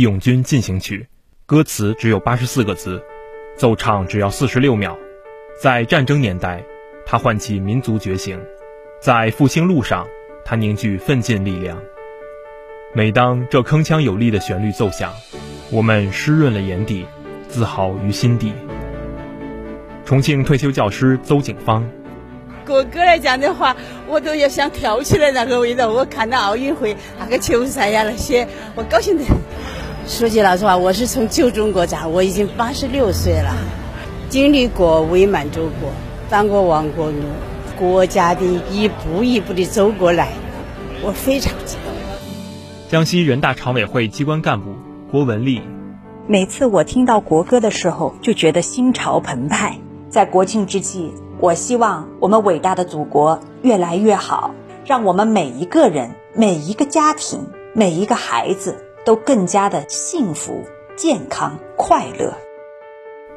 [0.00, 1.00] 义勇军进行曲》，
[1.44, 3.02] 歌词只有八十四个字，
[3.58, 4.96] 奏唱只要四十六秒。
[5.62, 6.64] 在战争年代，
[7.04, 8.38] 它唤起民族觉醒；
[8.98, 10.06] 在复兴路上，
[10.42, 11.76] 它凝聚奋进力量。
[12.94, 15.12] 每当这铿锵有力的旋律奏响，
[15.70, 17.04] 我们湿润了眼底，
[17.46, 18.54] 自豪于心底。
[20.06, 21.86] 重庆退休教师邹景芳。
[22.66, 25.90] 国歌来讲的话，我都要想跳起来那个味道。
[25.90, 29.24] 我看到奥运会那个球赛呀那些，我高兴的。
[30.10, 33.54] 说句老实话，我是从旧中国长，我已经八十六岁了，
[34.28, 35.88] 经历过伪满洲国，
[36.28, 37.22] 当过亡国奴，
[37.78, 40.30] 国家的一步一步的走过来，
[41.04, 41.92] 我非常激动。
[42.88, 44.74] 江西人大常委会机关干部
[45.12, 45.62] 郭文丽，
[46.26, 49.78] 每次我听到国歌的时候，就觉得心潮澎湃。
[50.08, 51.12] 在国庆之际。
[51.38, 62.34] 我希望我们伟大的祖国越来越好，让我们每一个人、每一个家庭、每一个孩子都更加的幸福、健康、快乐。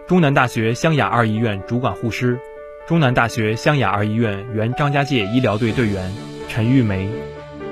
[0.08, 2.39] 中南大学湘雅二医院主管护师，
[2.86, 6.14] 中南大学湘雅二医院原张家界医疗队队员
[6.50, 7.09] 陈玉梅。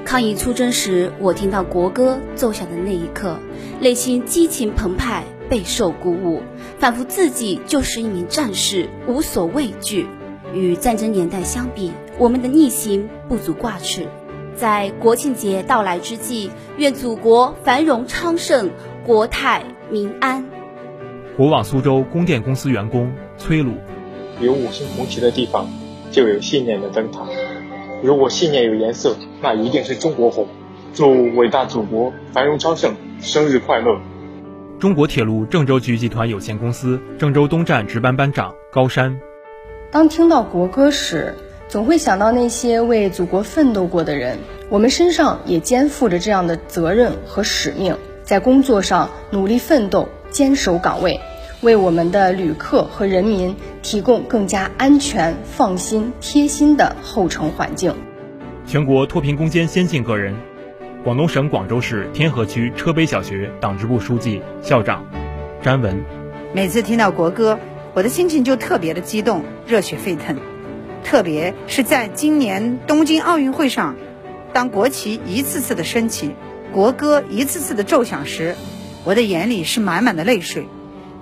[0.05, 3.37] 抗疫出征时，我听到国歌奏响的那一刻，
[3.79, 6.41] 内心激情澎湃，备受鼓舞，
[6.79, 10.07] 仿佛自己就是一名战士，无所畏惧。
[10.53, 14.07] 与战争年代相比，我们的逆行不足挂齿。
[14.61, 18.69] 在国庆节到来之际，愿祖国繁荣昌盛，
[19.03, 20.45] 国泰民安。
[21.35, 23.71] 国网苏州供电公司员工崔鲁：
[24.39, 25.67] 有五星红旗的地方，
[26.11, 27.21] 就有信念的灯塔。
[28.03, 30.45] 如果信念有颜色，那一定是中国红。
[30.93, 33.99] 祝伟大祖国繁荣昌盛，生日快乐！
[34.77, 39.19] 中国铁路郑州局集团有限公司郑州东站值班班长高山。
[39.89, 41.33] 当听到国歌时，
[41.71, 44.37] 总会想到那些为祖国奋斗过的人。
[44.67, 51.17] 我们身上也肩负着这样的责任和使命，在工作上努力奋斗，坚守岗位，
[51.61, 57.95] 为我们的旅客和人民提供更加安全、放心、贴心的后程环境。
[58.67, 60.35] 全国脱贫攻坚先进个人，
[61.05, 65.05] 广东省广州市天河区车陂小学党支部书记、校长
[65.61, 66.03] 詹文。
[66.51, 67.57] 每次听到国歌。
[67.93, 70.37] 我的心情就特别的激动，热血沸腾。
[71.03, 73.95] 特别是在今年东京奥运会上，
[74.53, 76.35] 当国旗一次次的升起，
[76.71, 78.55] 国歌一次次的奏响时，
[79.03, 80.67] 我的眼里是满满的泪水。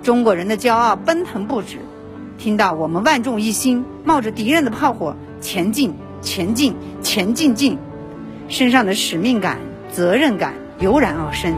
[0.02, 1.78] 中国人的骄傲奔腾不止，
[2.38, 7.78] 听到我们万众一心，冒着敌人的炮火前进、前进、前进进，
[8.48, 9.58] 身上的使命感、
[9.90, 11.54] 责任感油然而生。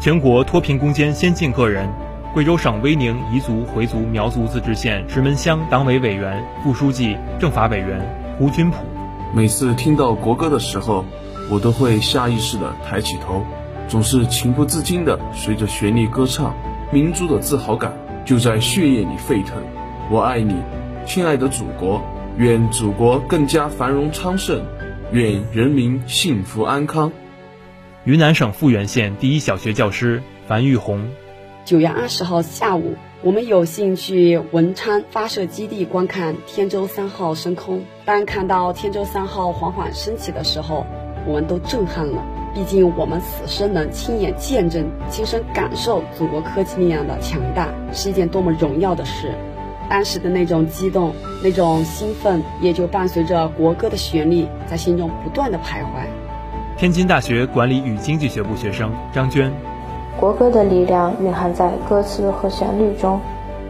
[0.00, 1.86] 全国脱贫攻坚先进个人。
[2.32, 8.00] 贵州省威宁彝族回族苗族自治县石门乡党委委员、副书记、政法委员
[8.38, 8.84] 胡军普。
[9.34, 11.04] 每次听到国歌的时候，
[11.50, 13.44] 我都会下意识地抬起头，
[13.88, 16.54] 总是情不自禁地随着旋律歌唱。
[16.92, 17.92] 民族的自豪感
[18.24, 19.60] 就在血液里沸腾。
[20.08, 20.54] 我爱你，
[21.04, 22.00] 亲爱的祖国！
[22.36, 24.62] 愿祖国更加繁荣昌盛，
[25.10, 27.10] 愿人民幸福安康。
[28.04, 31.08] 云南省富源县第一小学教师樊玉红。
[31.64, 37.82] 九月二十号下午，我们有幸去文昌发射基地观看天舟三号升空。
[38.04, 40.84] 当看到天舟三号缓缓升起的时候，
[41.26, 42.24] 我们都震撼了。
[42.54, 49.32] 毕竟我们此生能亲眼见证、亲身感受祖国科技力量的强大，是一件多么荣耀的事。
[49.88, 56.06] 当时的那种激动、那种兴奋，也就伴随着国歌的旋律，在心中不断的徘徊。
[56.76, 59.52] 天津大学管理与经济学部学生张娟。
[60.20, 63.18] 国歌的力量蕴含在歌词和旋律中，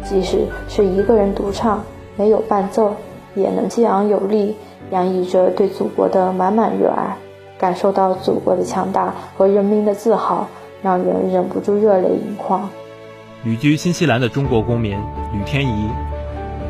[0.03, 1.81] 即使是一个人独唱，
[2.17, 2.97] 没有伴奏，
[3.37, 4.57] 也能激昂有力，
[4.91, 7.17] 洋溢着对祖国的满满热爱。
[7.57, 10.49] 感受到祖国的强大和人民的自豪，
[10.83, 12.69] 让人忍不住热泪盈眶。
[13.45, 14.99] 旅居新西兰的中国公民
[15.33, 15.89] 吕天怡，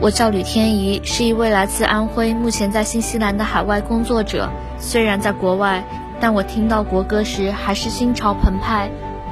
[0.02, 4.50] 我叫吕天怡，是一位来自安徽、目前在新西兰的海外工作者。
[4.78, 5.82] 虽然在国外，
[6.20, 8.90] 但我听到国歌时还是心潮澎湃。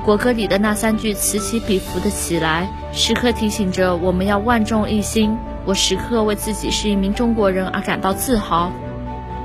[0.08, 5.36] 国歌里的那三句此起彼伏的起来，时刻提醒着我们要万众一心。
[5.66, 8.72] 我时刻为自己是一名中国人而感到自豪。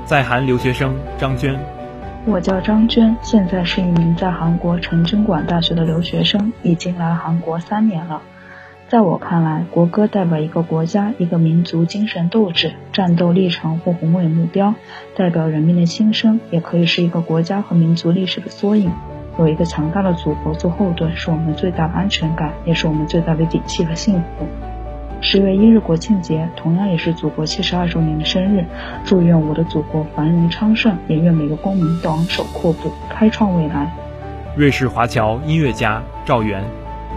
[0.06, 1.54] 在韩留学生张娟，
[2.24, 8.22] 我叫张娟，现在是一名在韩国成均馆大学的留学生，已经来韩国三年了。
[8.88, 14.74] 在我看来，国歌代表一个国家、一个民族精神斗志、战斗历程或宏伟目标，
[15.14, 18.90] 代表人民的心声，也可以是一个国家和民族历史的缩影。
[19.38, 24.46] 有一个强大的祖国做后盾，是我们最大的安全感，也是我们最大的底气和幸福。
[25.20, 28.64] 十月一日国庆节，同样也是祖国七十二周年的生日。
[29.04, 33.92] 祝愿我的祖国繁荣昌盛，也愿每个公民都昂首阔步，开创未来。
[34.56, 36.62] 瑞士华侨音乐家赵源。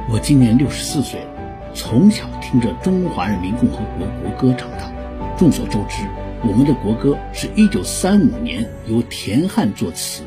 [0.10, 1.28] 我今年六十四岁了，
[1.74, 4.90] 从小听着中华人民共和国国歌长大。
[5.36, 6.04] 众所周知，
[6.44, 10.24] 我们的国歌是一九三五年由田汉作词，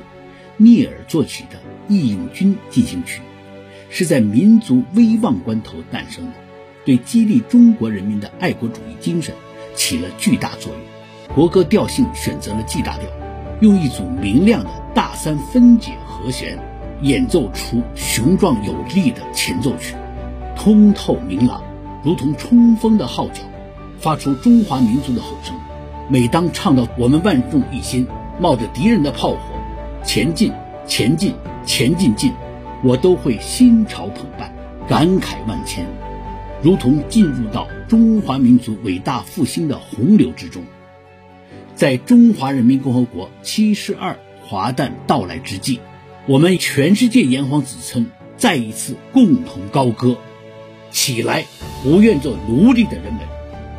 [0.58, 1.56] 聂耳作曲的
[1.90, 3.20] 《义勇军进行曲》，
[3.90, 6.32] 是在民族危亡关头诞生的，
[6.84, 9.34] 对激励中国人民的爱国主义精神
[9.75, 11.34] 起了巨大作用。
[11.34, 13.06] 国歌调性选择了 G 大调，
[13.60, 16.58] 用一组明亮的大三分解和弦。
[17.02, 19.94] 演奏出雄壮有力的前奏曲，
[20.54, 21.62] 通透明朗，
[22.04, 23.40] 如同冲锋的号角，
[23.98, 25.56] 发出中华民族的吼声。
[26.10, 28.06] 每当唱到“我们万众一心，
[28.38, 29.38] 冒着敌人的炮火，
[30.04, 30.52] 前进，
[30.86, 31.32] 前进，
[31.64, 32.32] 前进进”，
[32.82, 34.52] 我都会心潮澎湃，
[34.88, 35.86] 感慨万千，
[36.62, 40.62] 如同进入到中华民族伟大复兴的洪流之中。
[41.74, 45.80] 在中华人民共和国七十二华诞到来之际。
[46.26, 50.16] 我们全世界炎黄子孙再一次共同高歌，
[50.90, 51.44] 起来，
[51.82, 53.22] 不愿做奴隶的人们，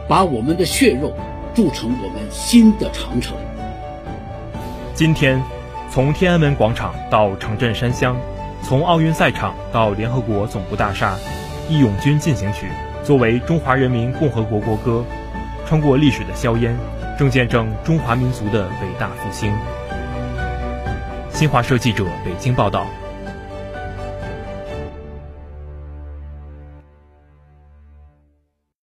[0.10, 1.14] 把我们的血肉
[1.54, 3.38] 铸成我们新的长城。
[4.96, 5.42] 今天，
[5.94, 8.16] 从天安门广场到城镇山乡，
[8.64, 11.16] 从奥运赛场到联合国总部大厦，
[11.70, 12.68] 《义勇军进行曲》
[13.06, 15.04] 作为中华人民共和国国歌，
[15.68, 16.74] 穿过历史的硝烟，
[17.20, 19.54] 正见证中华民族的伟大复兴。
[21.30, 22.88] 新华社记者北京报道。